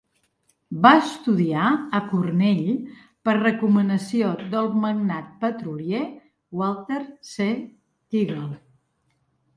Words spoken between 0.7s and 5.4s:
Va estudiar a Cornell per recomanació del magnat